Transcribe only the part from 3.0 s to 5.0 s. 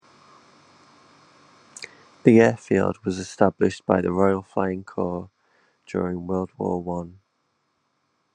was established by the Royal Flying